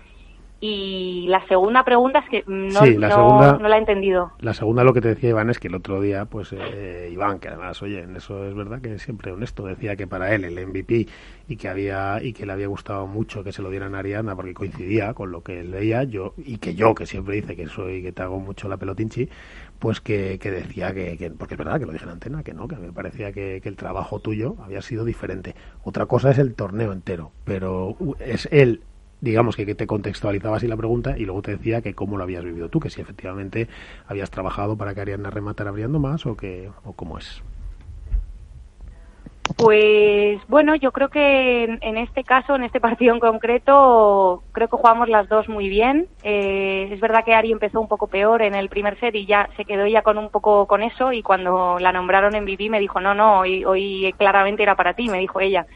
y 0.61 1.27
la 1.29 1.47
segunda 1.47 1.85
pregunta 1.85 2.19
es 2.19 2.29
que 2.29 2.45
no, 2.49 2.85
la 2.85 3.09
no, 3.09 3.59
la 3.61 3.77
he 3.77 3.79
entendido. 3.79 4.33
La 4.41 4.55
segunda 4.55 4.83
lo 4.83 4.93
que 4.93 5.01
te 5.01 5.09
decía 5.09 5.31
Iván 5.31 5.51
es 5.51 5.61
que 5.61 5.69
el 5.69 5.77
otro 5.77 6.01
día, 6.01 6.25
pues 6.25 6.53
eh, 6.53 7.09
Iván, 7.13 7.39
que 7.39 7.47
además, 7.47 7.81
oye, 7.81 8.01
en 8.01 8.17
eso 8.17 8.45
es 8.45 8.55
verdad 8.55 8.81
que 8.81 8.95
es 8.95 9.03
siempre 9.03 9.31
honesto, 9.31 9.67
decía 9.67 9.95
que 9.95 10.09
para 10.09 10.35
él 10.35 10.45
el 10.45 10.67
MVP 10.67 11.07
y 11.47 11.57
que 11.57 11.69
había 11.69 12.21
y 12.21 12.33
que 12.33 12.45
le 12.45 12.53
había 12.53 12.67
gustado 12.67 13.07
mucho 13.07 13.45
que 13.45 13.53
se 13.53 13.63
lo 13.63 13.71
dieran 13.71 13.95
a 13.95 14.01
Ariana 14.01 14.35
porque 14.35 14.53
coincidía 14.53 15.15
con 15.15 15.31
lo 15.31 15.43
que 15.43 15.61
él 15.61 15.71
veía, 15.71 16.03
yo 16.03 16.35
y 16.37 16.59
que 16.59 16.75
yo, 16.75 16.93
que 16.93 17.07
siempre 17.07 17.37
dice 17.37 17.55
que 17.55 17.69
soy, 17.69 18.03
que 18.03 18.11
te 18.11 18.23
hago 18.23 18.41
mucho 18.41 18.69
la 18.69 18.79
pelotinchi, 18.79 19.29
pues 19.79 20.01
que, 20.01 20.41
que 20.41 20.51
decía 20.51 20.93
que, 20.93 21.33
porque 21.39 21.55
es 21.55 21.59
verdad 21.59 21.79
que 21.79 21.87
lo 21.87 21.93
dije 21.93 22.05
en 22.05 22.11
antena, 22.11 22.43
que 22.43 22.53
no, 22.53 22.67
que 22.67 22.75
me 22.75 22.93
parecía 22.93 23.31
que, 23.31 23.61
que 23.63 23.69
el 23.69 23.77
trabajo 23.77 24.19
tuyo 24.19 24.57
había 24.65 24.83
sido 24.83 25.05
diferente. 25.05 25.55
Otra 25.85 26.07
cosa 26.07 26.33
es 26.33 26.39
el 26.39 26.55
torneo 26.57 26.93
entero, 26.93 27.31
pero 27.45 27.97
es 28.19 28.49
él 28.51 28.83
digamos 29.21 29.57
que, 29.57 29.75
te 29.75 29.87
contextualizaba 29.87 30.57
así 30.57 30.67
la 30.67 30.77
pregunta 30.77 31.17
y 31.19 31.25
luego 31.25 31.43
te 31.43 31.53
decía 31.53 31.83
que 31.83 31.95
cómo 31.95 32.17
lo 32.17 32.25
habías 32.25 32.45
vivido 32.45 32.69
tú, 32.69 32.81
que 32.81 32.91
si 32.91 33.01
efectivamente 33.01 33.69
habías 34.07 34.31
trabajado 34.31 34.77
para 34.77 34.95
que 34.95 35.01
Ariana 35.01 35.31
rematara 35.31 35.71
abriendo 35.71 35.99
más 35.99 36.27
o 36.27 36.37
que 36.37 36.71
o 36.85 36.93
cómo 36.93 37.19
es. 37.19 37.43
Pues 39.57 40.41
bueno, 40.47 40.77
yo 40.77 40.93
creo 40.93 41.09
que 41.09 41.65
en, 41.65 41.97
este 41.97 42.23
caso, 42.23 42.55
en 42.55 42.65
este 42.65 42.81
partido 42.81 43.15
en 43.15 43.21
concreto, 43.21 44.43
creo 44.53 44.69
que 44.69 44.77
jugamos 44.77 45.09
las 45.09 45.29
dos 45.29 45.49
muy 45.49 45.69
bien. 45.69 46.07
Eh, 46.23 46.91
es 46.93 47.01
verdad 47.01 47.25
que 47.25 47.35
Ari 47.35 47.51
empezó 47.51 47.81
un 47.81 47.89
poco 47.89 48.09
peor 48.09 48.43
en 48.43 48.55
el 48.55 48.69
primer 48.69 49.01
set 49.01 49.15
y 49.15 49.27
ya 49.27 49.49
se 49.57 49.65
quedó 49.65 49.87
ya 49.87 50.03
con 50.03 50.19
un 50.19 50.29
poco 50.29 50.67
con 50.67 50.83
eso 50.83 51.13
y 51.13 51.23
cuando 51.23 51.79
la 51.81 51.93
nombraron 51.93 52.35
en 52.35 52.45
Vivi 52.45 52.69
me 52.69 52.79
dijo, 52.79 53.01
no, 53.01 53.15
no, 53.15 53.41
hoy, 53.41 53.65
hoy 53.65 54.15
claramente 54.19 54.63
era 54.63 54.77
para 54.77 54.95
ti, 54.95 55.09
me 55.09 55.19
dijo 55.19 55.41
ella. 55.41 55.67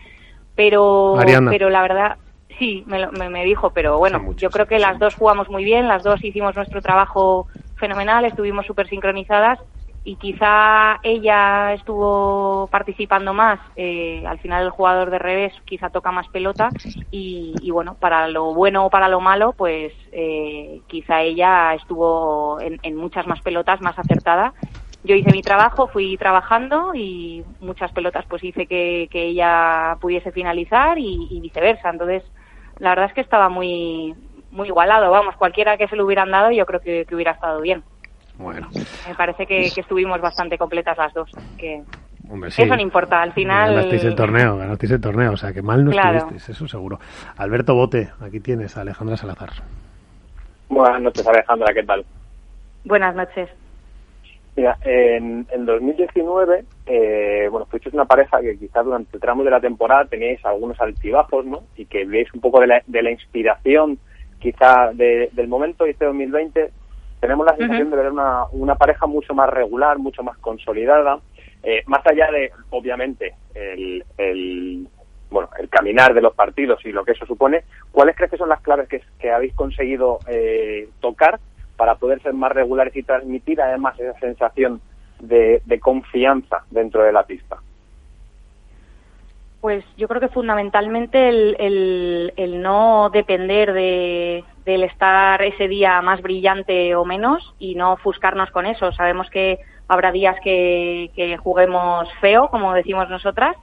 Pero, 0.54 1.16
pero 1.48 1.70
la 1.70 1.82
verdad, 1.82 2.18
sí, 2.62 2.84
me, 2.86 3.28
me, 3.28 3.44
dijo, 3.44 3.70
pero 3.70 3.98
bueno, 3.98 4.34
yo 4.36 4.48
creo 4.48 4.66
que 4.66 4.78
las 4.78 4.96
dos 5.00 5.16
jugamos 5.16 5.48
muy 5.48 5.64
bien, 5.64 5.88
las 5.88 6.04
dos 6.04 6.22
hicimos 6.22 6.54
nuestro 6.54 6.80
trabajo 6.80 7.48
fenomenal, 7.74 8.24
estuvimos 8.24 8.66
súper 8.66 8.86
sincronizadas 8.88 9.58
y 10.04 10.14
quizá 10.14 11.00
ella 11.02 11.72
estuvo 11.72 12.68
participando 12.68 13.34
más. 13.34 13.58
Eh, 13.74 14.22
al 14.28 14.38
final 14.38 14.64
el 14.64 14.70
jugador 14.70 15.10
de 15.10 15.18
revés 15.18 15.52
quizá 15.64 15.90
toca 15.90 16.12
más 16.12 16.28
pelota 16.28 16.70
y, 17.10 17.68
bueno, 17.72 17.96
para 17.98 18.28
lo 18.28 18.54
bueno 18.54 18.86
o 18.86 18.90
para 18.90 19.08
lo 19.08 19.20
malo, 19.20 19.54
pues 19.56 19.92
eh, 20.12 20.82
quizá 20.86 21.22
ella 21.22 21.74
estuvo 21.74 22.60
en, 22.60 22.96
muchas 22.96 23.26
más 23.26 23.40
pelotas, 23.40 23.80
más 23.80 23.98
acertada. 23.98 24.54
Yo 25.04 25.16
hice 25.16 25.32
mi 25.32 25.42
trabajo, 25.42 25.88
fui 25.88 26.16
trabajando 26.16 26.94
y 26.94 27.44
muchas 27.60 27.90
pelotas 27.90 28.24
pues 28.28 28.44
hice 28.44 28.66
que, 28.66 29.08
ella 29.12 29.96
pudiese 30.00 30.30
finalizar 30.30 30.96
y, 30.96 31.40
viceversa. 31.40 31.90
Entonces, 31.90 32.22
la 32.78 32.90
verdad 32.90 33.06
es 33.06 33.14
que 33.14 33.20
estaba 33.20 33.48
muy 33.48 34.14
muy 34.50 34.68
igualado. 34.68 35.10
Vamos, 35.10 35.34
cualquiera 35.36 35.76
que 35.76 35.88
se 35.88 35.96
lo 35.96 36.04
hubieran 36.04 36.30
dado 36.30 36.50
yo 36.50 36.66
creo 36.66 36.80
que 36.80 37.06
hubiera 37.14 37.32
estado 37.32 37.60
bien. 37.60 37.82
Bueno. 38.38 38.68
Me 39.06 39.14
parece 39.14 39.46
que, 39.46 39.66
estuvimos 39.66 40.20
bastante 40.20 40.58
completas 40.58 40.96
las 40.98 41.12
dos. 41.14 41.30
Que 41.56 41.82
Eso 42.46 42.66
no 42.66 42.80
importa, 42.80 43.22
al 43.22 43.32
final. 43.32 43.74
Ganasteis 43.74 44.04
el 44.04 44.14
torneo, 44.14 44.56
ganasteis 44.56 44.92
el 44.92 45.00
torneo, 45.00 45.32
o 45.32 45.36
sea 45.36 45.52
que 45.52 45.62
mal 45.62 45.84
no 45.84 45.90
estuvisteis, 45.90 46.48
eso 46.48 46.68
seguro. 46.68 46.98
Alberto 47.36 47.74
Bote, 47.74 48.10
aquí 48.20 48.40
tienes 48.40 48.76
a 48.76 48.82
Alejandra 48.82 49.16
Salazar. 49.16 49.50
Buenas 50.68 51.02
noches, 51.02 51.26
Alejandra, 51.26 51.72
¿qué 51.74 51.82
tal? 51.82 52.04
Buenas 52.84 53.14
noches. 53.14 53.48
Mira, 54.54 54.76
en, 54.84 55.46
en 55.50 55.64
2019, 55.64 56.64
eh, 56.86 57.48
bueno, 57.50 57.66
fuisteis 57.66 57.94
una 57.94 58.04
pareja 58.04 58.40
que 58.42 58.58
quizás 58.58 58.84
durante 58.84 59.16
el 59.16 59.20
tramo 59.20 59.44
de 59.44 59.50
la 59.50 59.60
temporada 59.60 60.04
teníais 60.04 60.44
algunos 60.44 60.78
altibajos, 60.78 61.46
¿no? 61.46 61.62
Y 61.76 61.86
que 61.86 62.04
veis 62.04 62.32
un 62.34 62.40
poco 62.40 62.60
de 62.60 62.66
la, 62.66 62.82
de 62.86 63.02
la 63.02 63.10
inspiración, 63.10 63.98
quizá 64.38 64.92
del 64.92 65.48
momento, 65.48 65.86
y 65.86 65.90
este 65.90 66.04
2020 66.04 66.70
tenemos 67.20 67.46
la 67.46 67.56
sensación 67.56 67.90
de 67.90 67.96
ver 67.96 68.10
una, 68.10 68.44
una 68.50 68.74
pareja 68.74 69.06
mucho 69.06 69.32
más 69.32 69.48
regular, 69.48 69.98
mucho 69.98 70.22
más 70.22 70.36
consolidada, 70.38 71.20
eh, 71.62 71.82
más 71.86 72.04
allá 72.04 72.30
de, 72.30 72.50
obviamente, 72.70 73.34
el, 73.54 74.04
el, 74.18 74.88
bueno, 75.30 75.48
el 75.58 75.68
caminar 75.70 76.12
de 76.12 76.20
los 76.20 76.34
partidos 76.34 76.84
y 76.84 76.92
lo 76.92 77.04
que 77.04 77.12
eso 77.12 77.24
supone, 77.24 77.62
¿cuáles 77.90 78.16
crees 78.16 78.32
que 78.32 78.36
son 78.36 78.48
las 78.50 78.60
claves 78.60 78.88
que, 78.88 79.00
que 79.18 79.30
habéis 79.30 79.54
conseguido 79.54 80.18
eh, 80.26 80.88
tocar 81.00 81.38
para 81.82 81.96
poder 81.96 82.22
ser 82.22 82.32
más 82.32 82.52
regulares 82.52 82.94
y 82.94 83.02
transmitir 83.02 83.60
además 83.60 83.98
esa 83.98 84.16
sensación 84.20 84.80
de, 85.18 85.60
confianza 85.80 86.62
dentro 86.70 87.02
de 87.02 87.10
la 87.10 87.24
pista? 87.24 87.56
Pues 89.60 89.84
yo 89.96 90.06
creo 90.06 90.20
que 90.20 90.28
fundamentalmente 90.28 91.28
el, 91.28 92.32
el, 92.36 92.62
no 92.62 93.10
depender 93.12 93.72
de, 93.72 94.44
del 94.64 94.84
estar 94.84 95.42
ese 95.42 95.66
día 95.66 96.00
más 96.02 96.22
brillante 96.22 96.94
o 96.94 97.04
menos 97.04 97.52
y 97.58 97.74
no 97.74 97.94
ofuscarnos 97.94 98.52
con 98.52 98.64
eso. 98.64 98.92
Sabemos 98.92 99.28
que 99.28 99.58
habrá 99.88 100.12
días 100.12 100.36
que 100.44 101.36
juguemos 101.42 102.08
feo, 102.20 102.46
como 102.46 102.74
decimos 102.74 103.10
nosotras, 103.10 103.56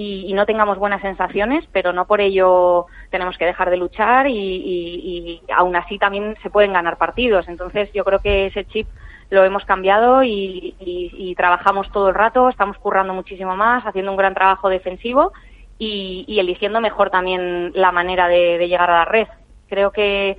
y, 0.00 0.32
no 0.32 0.46
tengamos 0.46 0.78
buenas 0.78 1.02
sensaciones, 1.02 1.64
pero 1.72 1.92
no 1.92 2.06
por 2.06 2.20
ello 2.20 2.86
tenemos 3.10 3.36
que 3.36 3.44
dejar 3.44 3.68
de 3.68 3.76
luchar 3.76 4.26
y, 4.28 4.32
y, 4.34 5.42
aún 5.54 5.76
así 5.76 5.98
también 5.98 6.36
se 6.42 6.48
pueden 6.48 6.72
ganar 6.72 6.96
partidos. 6.96 7.48
Entonces 7.48 7.92
yo 7.92 8.02
creo 8.04 8.20
que 8.20 8.46
ese 8.46 8.64
chip 8.64 8.88
lo 9.28 9.44
hemos 9.44 9.64
cambiado 9.66 10.22
y, 10.22 10.74
y, 10.80 11.34
trabajamos 11.34 11.90
todo 11.92 12.08
el 12.08 12.14
rato, 12.14 12.48
estamos 12.48 12.78
currando 12.78 13.12
muchísimo 13.12 13.56
más, 13.56 13.84
haciendo 13.84 14.10
un 14.10 14.16
gran 14.16 14.34
trabajo 14.34 14.68
defensivo 14.68 15.32
y, 15.78 16.38
eligiendo 16.40 16.80
mejor 16.80 17.10
también 17.10 17.72
la 17.74 17.92
manera 17.92 18.26
de, 18.26 18.66
llegar 18.66 18.90
a 18.90 19.00
la 19.00 19.04
red. 19.04 19.28
Creo 19.68 19.90
que, 19.92 20.38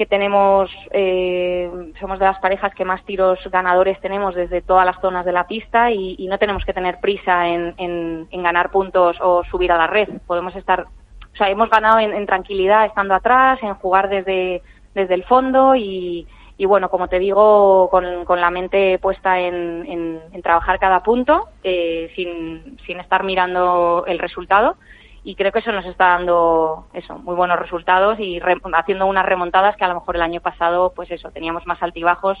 que 0.00 0.06
tenemos, 0.06 0.70
eh, 0.92 1.70
somos 2.00 2.18
de 2.18 2.24
las 2.24 2.38
parejas 2.38 2.74
que 2.74 2.86
más 2.86 3.04
tiros 3.04 3.38
ganadores 3.52 4.00
tenemos 4.00 4.34
desde 4.34 4.62
todas 4.62 4.86
las 4.86 4.98
zonas 5.02 5.26
de 5.26 5.32
la 5.32 5.46
pista 5.46 5.90
y, 5.90 6.26
no 6.26 6.38
tenemos 6.38 6.64
que 6.64 6.72
tener 6.72 7.00
prisa 7.00 7.48
en, 7.48 7.74
en, 7.76 8.42
ganar 8.42 8.70
puntos 8.70 9.18
o 9.20 9.44
subir 9.44 9.70
a 9.72 9.76
la 9.76 9.88
red. 9.88 10.08
Podemos 10.26 10.56
estar, 10.56 10.84
o 10.84 11.36
sea, 11.36 11.50
hemos 11.50 11.68
ganado 11.68 11.98
en, 11.98 12.14
en 12.14 12.24
tranquilidad 12.24 12.86
estando 12.86 13.12
atrás, 13.12 13.58
en 13.62 13.74
jugar 13.74 14.08
desde, 14.08 14.62
desde 14.94 15.12
el 15.12 15.24
fondo 15.24 15.74
y, 15.74 16.26
y 16.56 16.64
bueno, 16.64 16.88
como 16.88 17.08
te 17.08 17.18
digo, 17.18 17.90
con, 17.90 18.24
con 18.24 18.40
la 18.40 18.50
mente 18.50 18.98
puesta 19.00 19.38
en, 19.38 19.84
en, 20.32 20.42
trabajar 20.42 20.78
cada 20.78 21.02
punto, 21.02 21.48
eh, 21.62 22.10
sin, 22.16 22.78
sin 22.86 23.00
estar 23.00 23.22
mirando 23.22 24.04
el 24.06 24.18
resultado. 24.18 24.76
Y 25.22 25.34
creo 25.34 25.52
que 25.52 25.58
eso 25.58 25.72
nos 25.72 25.84
está 25.84 26.08
dando 26.08 26.86
eso, 26.94 27.18
muy 27.18 27.34
buenos 27.34 27.58
resultados 27.58 28.18
y 28.18 28.40
haciendo 28.72 29.06
unas 29.06 29.26
remontadas 29.26 29.76
que 29.76 29.84
a 29.84 29.88
lo 29.88 29.94
mejor 29.94 30.16
el 30.16 30.22
año 30.22 30.40
pasado, 30.40 30.92
pues 30.94 31.10
eso, 31.10 31.30
teníamos 31.30 31.66
más 31.66 31.82
altibajos 31.82 32.38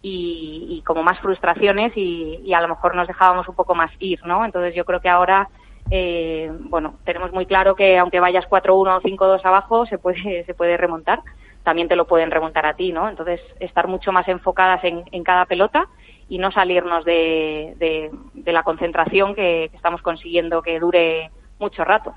y, 0.00 0.66
y 0.70 0.82
como 0.82 1.02
más 1.02 1.18
frustraciones 1.20 1.92
y, 1.94 2.40
y, 2.42 2.54
a 2.54 2.60
lo 2.60 2.68
mejor 2.68 2.94
nos 2.94 3.06
dejábamos 3.06 3.48
un 3.48 3.54
poco 3.54 3.74
más 3.74 3.90
ir, 3.98 4.24
¿no? 4.24 4.44
Entonces 4.44 4.74
yo 4.74 4.84
creo 4.84 5.00
que 5.00 5.10
ahora, 5.10 5.48
eh, 5.90 6.50
bueno, 6.70 6.94
tenemos 7.04 7.32
muy 7.32 7.44
claro 7.44 7.76
que 7.76 7.98
aunque 7.98 8.18
vayas 8.18 8.48
4-1 8.48 8.70
o 8.70 9.00
5-2 9.00 9.44
abajo, 9.44 9.84
se 9.86 9.98
puede, 9.98 10.44
se 10.46 10.54
puede 10.54 10.76
remontar 10.76 11.22
también 11.62 11.88
te 11.88 11.96
lo 11.96 12.06
pueden 12.06 12.30
remontar 12.30 12.66
a 12.66 12.74
ti, 12.74 12.92
¿no? 12.92 13.08
Entonces, 13.08 13.40
estar 13.60 13.88
mucho 13.88 14.12
más 14.12 14.26
enfocadas 14.28 14.82
en, 14.84 15.04
en 15.12 15.22
cada 15.22 15.46
pelota 15.46 15.88
y 16.28 16.38
no 16.38 16.50
salirnos 16.50 17.04
de, 17.04 17.74
de, 17.78 18.52
la 18.52 18.62
concentración 18.62 19.34
que, 19.34 19.66
estamos 19.66 20.02
consiguiendo 20.02 20.62
que 20.62 20.80
dure 20.80 21.30
mucho 21.58 21.84
rato. 21.84 22.14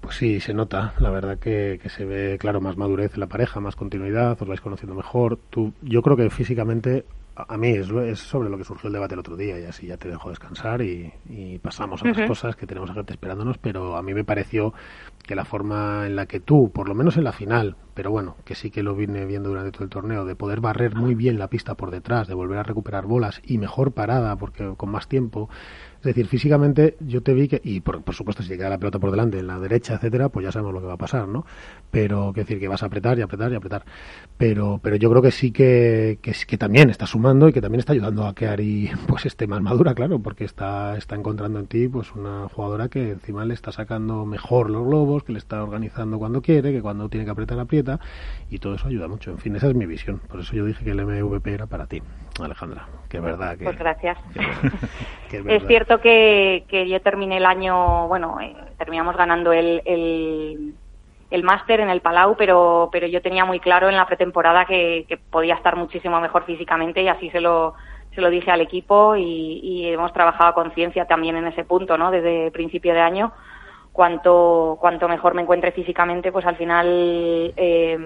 Pues 0.00 0.16
sí, 0.16 0.40
se 0.40 0.54
nota, 0.54 0.94
la 0.98 1.10
verdad 1.10 1.38
que, 1.38 1.80
que, 1.82 1.88
se 1.88 2.04
ve, 2.04 2.36
claro, 2.38 2.60
más 2.60 2.76
madurez 2.76 3.14
en 3.14 3.20
la 3.20 3.26
pareja, 3.26 3.60
más 3.60 3.74
continuidad, 3.74 4.40
os 4.40 4.46
vais 4.46 4.60
conociendo 4.60 4.94
mejor. 4.94 5.38
Tú, 5.50 5.72
yo 5.82 6.02
creo 6.02 6.16
que 6.16 6.30
físicamente, 6.30 7.06
a, 7.34 7.56
mí 7.56 7.70
es, 7.70 7.90
es, 7.90 8.20
sobre 8.20 8.48
lo 8.48 8.56
que 8.56 8.64
surgió 8.64 8.86
el 8.88 8.92
debate 8.92 9.14
el 9.14 9.20
otro 9.20 9.36
día 9.36 9.58
y 9.58 9.64
así 9.64 9.86
ya 9.86 9.96
te 9.96 10.08
dejo 10.08 10.28
descansar 10.28 10.82
y, 10.82 11.12
y 11.28 11.58
pasamos 11.58 12.02
a 12.02 12.10
otras 12.10 12.28
cosas 12.28 12.56
que 12.56 12.66
tenemos 12.66 12.90
a 12.90 12.94
gente 12.94 13.14
esperándonos, 13.14 13.58
pero 13.58 13.96
a 13.96 14.02
mí 14.02 14.14
me 14.14 14.22
pareció 14.22 14.74
que 15.26 15.34
la 15.34 15.44
forma 15.44 16.06
en 16.06 16.14
la 16.14 16.26
que 16.26 16.40
tú, 16.40 16.70
por 16.70 16.88
lo 16.88 16.94
menos 16.94 17.16
en 17.16 17.24
la 17.24 17.32
final, 17.32 17.76
pero 17.94 18.10
bueno, 18.10 18.36
que 18.44 18.54
sí 18.54 18.70
que 18.70 18.82
lo 18.82 18.94
vine 18.94 19.24
viendo 19.26 19.48
durante 19.48 19.72
todo 19.72 19.84
el 19.84 19.90
torneo, 19.90 20.24
de 20.24 20.36
poder 20.36 20.60
barrer 20.60 20.94
muy 20.94 21.14
bien 21.14 21.38
la 21.38 21.48
pista 21.48 21.74
por 21.74 21.90
detrás, 21.90 22.28
de 22.28 22.34
volver 22.34 22.58
a 22.58 22.62
recuperar 22.62 23.06
bolas 23.06 23.40
y 23.44 23.58
mejor 23.58 23.92
parada, 23.92 24.36
porque 24.36 24.74
con 24.76 24.90
más 24.90 25.08
tiempo, 25.08 25.48
es 26.06 26.14
decir, 26.14 26.28
físicamente 26.28 26.96
yo 27.00 27.20
te 27.20 27.34
vi 27.34 27.48
que, 27.48 27.60
y 27.64 27.80
por, 27.80 28.02
supuesto 28.14 28.42
si 28.42 28.48
te 28.48 28.56
queda 28.56 28.68
la 28.68 28.78
pelota 28.78 29.00
por 29.00 29.10
delante, 29.10 29.40
en 29.40 29.48
la 29.48 29.58
derecha, 29.58 29.94
etcétera, 29.94 30.28
pues 30.28 30.44
ya 30.44 30.52
sabemos 30.52 30.72
lo 30.72 30.80
que 30.80 30.86
va 30.86 30.92
a 30.92 30.98
pasar, 30.98 31.26
¿no? 31.26 31.44
Pero, 31.90 32.32
que 32.32 32.42
decir, 32.42 32.60
que 32.60 32.68
vas 32.68 32.82
a 32.84 32.86
apretar 32.86 33.18
y 33.18 33.22
apretar 33.22 33.50
y 33.50 33.56
apretar. 33.56 33.84
Pero, 34.38 34.78
pero 34.82 34.94
yo 34.94 35.10
creo 35.10 35.20
que 35.22 35.32
sí 35.32 35.50
que, 35.50 36.20
que, 36.22 36.32
que 36.46 36.58
también 36.58 36.90
está 36.90 37.06
sumando 37.06 37.48
y 37.48 37.52
que 37.52 37.60
también 37.60 37.80
está 37.80 37.92
ayudando 37.92 38.26
a 38.26 38.34
que 38.34 38.46
Ari 38.46 38.90
pues 39.08 39.26
esté 39.26 39.48
más 39.48 39.60
madura, 39.60 39.94
claro, 39.94 40.20
porque 40.20 40.44
está, 40.44 40.96
está 40.96 41.16
encontrando 41.16 41.58
en 41.58 41.66
ti 41.66 41.88
pues 41.88 42.12
una 42.14 42.48
jugadora 42.48 42.88
que 42.88 43.10
encima 43.10 43.44
le 43.44 43.54
está 43.54 43.72
sacando 43.72 44.24
mejor 44.26 44.70
los 44.70 44.86
globos, 44.86 45.24
que 45.24 45.32
le 45.32 45.38
está 45.38 45.62
organizando 45.62 46.18
cuando 46.18 46.40
quiere, 46.40 46.72
que 46.72 46.82
cuando 46.82 47.08
tiene 47.08 47.24
que 47.24 47.32
apretar 47.32 47.58
aprieta 47.58 47.98
y 48.48 48.58
todo 48.58 48.76
eso 48.76 48.86
ayuda 48.86 49.08
mucho. 49.08 49.32
En 49.32 49.38
fin, 49.38 49.56
esa 49.56 49.68
es 49.68 49.74
mi 49.74 49.86
visión. 49.86 50.20
Por 50.28 50.40
eso 50.40 50.54
yo 50.54 50.64
dije 50.64 50.84
que 50.84 50.90
el 50.92 51.04
MVP 51.04 51.52
era 51.52 51.66
para 51.66 51.86
ti, 51.86 52.02
Alejandra. 52.44 52.86
Que 53.08 53.18
es 53.18 53.22
verdad 53.22 53.56
que. 53.56 53.64
Pues 53.64 53.78
gracias. 53.78 54.18
es, 55.32 55.62
cierto 55.66 56.00
que, 56.00 56.64
que 56.68 56.88
yo 56.88 57.00
terminé 57.00 57.38
el 57.38 57.46
año, 57.46 58.08
bueno, 58.08 58.40
eh, 58.40 58.54
terminamos 58.78 59.16
ganando 59.16 59.52
el, 59.52 59.82
el, 59.84 60.74
el 61.30 61.42
máster 61.42 61.80
en 61.80 61.90
el 61.90 62.00
Palau, 62.00 62.36
pero, 62.36 62.88
pero 62.92 63.06
yo 63.06 63.22
tenía 63.22 63.44
muy 63.44 63.60
claro 63.60 63.88
en 63.88 63.96
la 63.96 64.06
pretemporada 64.06 64.64
que, 64.64 65.18
podía 65.30 65.54
estar 65.54 65.76
muchísimo 65.76 66.20
mejor 66.20 66.44
físicamente 66.44 67.02
y 67.02 67.08
así 67.08 67.30
se 67.30 67.40
lo, 67.40 67.74
se 68.14 68.20
lo 68.20 68.30
dije 68.30 68.50
al 68.50 68.60
equipo 68.60 69.16
y, 69.16 69.60
y 69.62 69.88
hemos 69.88 70.12
trabajado 70.12 70.50
a 70.50 70.54
conciencia 70.54 71.06
también 71.06 71.36
en 71.36 71.46
ese 71.46 71.64
punto, 71.64 71.96
¿no? 71.98 72.10
Desde 72.10 72.50
principio 72.50 72.94
de 72.94 73.00
año. 73.00 73.32
Cuanto, 73.92 74.76
cuanto 74.78 75.08
mejor 75.08 75.32
me 75.32 75.40
encuentre 75.40 75.72
físicamente, 75.72 76.30
pues 76.30 76.44
al 76.44 76.56
final 76.56 76.86
eh, 77.56 77.98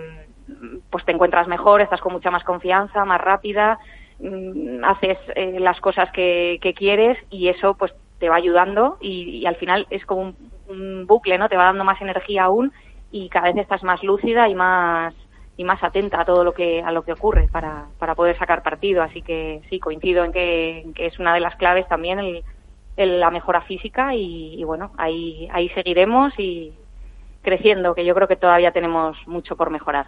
pues 0.88 1.04
te 1.04 1.10
encuentras 1.10 1.48
mejor, 1.48 1.80
estás 1.80 2.00
con 2.00 2.12
mucha 2.12 2.30
más 2.30 2.44
confianza, 2.44 3.04
más 3.04 3.20
rápida 3.20 3.78
Mm, 4.20 4.84
haces 4.84 5.16
eh, 5.34 5.58
las 5.60 5.80
cosas 5.80 6.10
que, 6.12 6.58
quieres 6.76 7.16
y 7.30 7.48
eso 7.48 7.74
pues 7.74 7.92
te 8.18 8.28
va 8.28 8.36
ayudando 8.36 8.98
y, 9.00 9.46
al 9.46 9.56
final 9.56 9.86
es 9.88 10.04
como 10.04 10.34
un, 10.68 11.06
bucle, 11.06 11.38
¿no? 11.38 11.48
Te 11.48 11.56
va 11.56 11.64
dando 11.64 11.84
más 11.84 12.00
energía 12.02 12.44
aún 12.44 12.72
y 13.10 13.28
cada 13.30 13.46
vez 13.46 13.56
estás 13.56 13.82
más 13.82 14.02
lúcida 14.02 14.48
y 14.48 14.54
más 14.54 15.14
y 15.56 15.64
más 15.64 15.82
atenta 15.82 16.20
a 16.20 16.24
todo 16.24 16.44
lo 16.44 16.52
que 16.52 16.82
a 16.82 16.92
lo 16.92 17.02
que 17.02 17.12
ocurre 17.12 17.48
para, 17.50 17.86
para 17.98 18.14
poder 18.14 18.38
sacar 18.38 18.62
partido. 18.62 19.02
Así 19.02 19.22
que 19.22 19.62
sí, 19.70 19.80
coincido 19.80 20.24
en 20.24 20.32
que, 20.32 20.92
es 20.96 21.18
una 21.18 21.34
de 21.34 21.40
las 21.40 21.56
claves 21.56 21.88
también 21.88 22.18
el, 22.18 23.20
la 23.20 23.30
mejora 23.30 23.62
física 23.62 24.14
y, 24.14 24.62
bueno, 24.64 24.92
ahí, 24.98 25.48
ahí 25.52 25.70
seguiremos 25.70 26.38
y 26.38 26.74
creciendo, 27.42 27.94
que 27.94 28.04
yo 28.04 28.14
creo 28.14 28.28
que 28.28 28.36
todavía 28.36 28.72
tenemos 28.72 29.16
mucho 29.26 29.56
por 29.56 29.70
mejorar. 29.70 30.06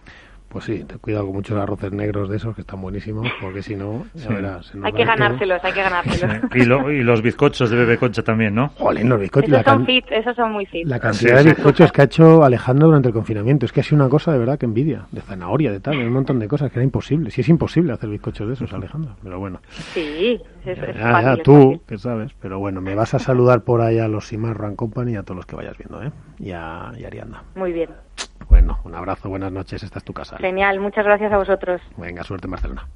Pues 0.53 0.67
sí, 0.67 0.85
te 0.85 0.99
cuidado 0.99 1.25
con 1.25 1.37
muchos 1.37 1.59
arroces 1.59 1.93
negros 1.93 2.29
de 2.29 2.37
esos 2.37 2.55
que 2.55 2.61
están 2.61 2.83
buenísimos, 2.83 3.27
porque 3.41 3.63
si 3.63 3.75
no, 3.75 4.05
ya 4.13 4.29
verás. 4.29 4.71
Hay 4.83 4.93
que 4.93 5.03
ganárselos, 5.07 5.65
hay 5.65 5.73
que 5.73 5.83
ganárselos. 5.83 6.37
Y, 6.55 6.61
y, 6.61 7.03
los 7.03 7.23
bizcochos 7.23 7.71
de 7.71 7.77
Bebe 7.77 7.97
Concha 7.97 8.23
también, 8.23 8.55
¿no? 8.55 8.69
Jolín, 8.77 9.09
los 9.09 9.19
bizcochos. 9.19 9.49
Esos 9.49 9.65
son 9.65 9.87
fit, 9.87 10.05
esos 10.11 10.37
son 10.37 10.53
muy 10.53 10.67
fit. 10.67 10.87
La 10.87 11.01
cantidad 11.01 11.39
de 11.39 11.55
bizcochos 11.55 11.91
que 11.91 12.03
ha 12.03 12.05
hecho 12.05 12.45
Alejandro 12.45 12.89
durante 12.89 13.09
el 13.09 13.15
confinamiento, 13.15 13.65
es 13.65 13.73
que 13.73 13.81
ha 13.81 13.83
sido 13.83 13.97
una 13.97 14.11
cosa 14.11 14.31
de 14.31 14.41
verdad 14.41 14.59
que 14.59 14.67
envidia. 14.67 15.07
De 15.11 15.23
zanahoria, 15.23 15.73
de 15.73 15.81
tal, 15.81 15.97
un 15.97 16.13
montón 16.13 16.39
de 16.39 16.49
cosas 16.49 16.71
que 16.71 16.79
era 16.81 16.85
imposible. 16.85 17.31
Si 17.31 17.41
es 17.41 17.49
imposible 17.49 17.95
hacer 17.95 18.11
bizcochos 18.11 18.47
de 18.47 18.53
esos, 18.53 18.71
Alejandro, 18.75 19.17
pero 19.23 19.39
bueno. 19.39 19.59
Sí, 19.95 20.39
es, 20.67 20.79
es 20.79 20.97
ya, 20.97 21.23
ya, 21.23 21.37
tú, 21.39 21.81
que 21.89 21.97
sabes, 21.97 22.31
pero 22.43 22.59
bueno, 22.59 22.83
me 22.83 22.95
vas 22.95 23.15
a 23.15 23.19
saludar 23.19 23.63
por 23.63 23.81
ahí 23.81 23.99
a 23.99 24.07
los 24.07 24.27
Simar 24.27 24.59
Run 24.59 24.77
Company 24.77 25.13
y 25.13 25.17
a 25.17 25.23
todos 25.23 25.37
los 25.37 25.47
que 25.47 25.57
vayas 25.57 25.79
viendo, 25.79 26.03
¿eh? 26.03 26.13
Y 26.39 26.51
a, 26.51 26.93
y 26.99 27.05
a 27.05 27.07
Arianda. 27.07 27.43
Muy 27.55 27.73
bien. 27.73 27.89
Bueno, 28.49 28.79
un 28.85 28.95
abrazo, 28.95 29.29
buenas 29.29 29.53
noches, 29.53 29.83
esta 29.83 29.99
es 29.99 30.05
tu 30.05 30.13
casa. 30.13 30.37
Genial, 30.39 30.81
muchas 30.81 31.05
gracias 31.05 31.33
a 31.33 31.37
vosotros. 31.37 31.81
Venga, 31.97 32.23
suerte 32.23 32.47
en 32.47 32.51
Barcelona. 32.53 32.89